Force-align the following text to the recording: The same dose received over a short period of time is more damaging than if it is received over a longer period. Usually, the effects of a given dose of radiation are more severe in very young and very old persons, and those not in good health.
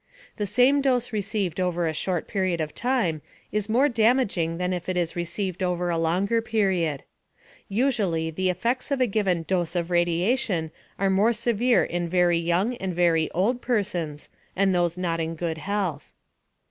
The 0.37 0.47
same 0.47 0.81
dose 0.81 1.13
received 1.13 1.59
over 1.59 1.85
a 1.85 1.93
short 1.93 2.27
period 2.27 2.59
of 2.59 2.73
time 2.73 3.21
is 3.51 3.69
more 3.69 3.87
damaging 3.87 4.57
than 4.57 4.73
if 4.73 4.89
it 4.89 4.97
is 4.97 5.15
received 5.15 5.61
over 5.61 5.91
a 5.91 5.97
longer 5.99 6.41
period. 6.41 7.03
Usually, 7.69 8.31
the 8.31 8.49
effects 8.49 8.89
of 8.89 8.99
a 8.99 9.05
given 9.05 9.43
dose 9.43 9.75
of 9.75 9.91
radiation 9.91 10.71
are 10.97 11.11
more 11.11 11.33
severe 11.33 11.83
in 11.83 12.09
very 12.09 12.39
young 12.39 12.77
and 12.77 12.95
very 12.95 13.29
old 13.29 13.61
persons, 13.61 14.27
and 14.55 14.73
those 14.73 14.97
not 14.97 15.19
in 15.19 15.35
good 15.35 15.59
health. 15.59 16.11